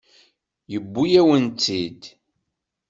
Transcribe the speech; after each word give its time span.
Yewwi-yawen-tt-id. 0.71 2.01